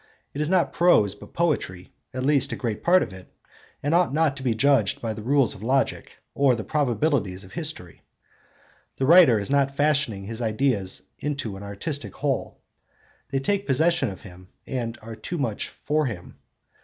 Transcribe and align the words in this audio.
It 0.33 0.41
is 0.41 0.49
not 0.49 0.73
prose 0.73 1.13
but 1.13 1.31
poetry, 1.35 1.93
at 2.11 2.25
least 2.25 2.51
a 2.51 2.55
great 2.55 2.81
part 2.83 3.03
of 3.03 3.13
it, 3.13 3.31
and 3.83 3.93
ought 3.93 4.15
not 4.15 4.35
to 4.37 4.41
be 4.41 4.55
judged 4.55 4.99
by 4.99 5.13
the 5.13 5.21
rules 5.21 5.53
of 5.53 5.61
logic 5.61 6.17
or 6.33 6.55
the 6.55 6.63
probabilities 6.63 7.43
of 7.43 7.51
history. 7.53 8.01
The 8.95 9.05
writer 9.05 9.37
is 9.37 9.51
not 9.51 9.75
fashioning 9.75 10.23
his 10.23 10.41
ideas 10.41 11.03
into 11.19 11.55
an 11.55 11.61
artistic 11.61 12.15
whole; 12.15 12.57
they 13.29 13.37
take 13.39 13.67
possession 13.67 14.09
of 14.09 14.21
him 14.21 14.47
and 14.65 14.97
are 15.03 15.15
too 15.15 15.37
much 15.37 15.69
for 15.69 16.07
him. 16.07 16.39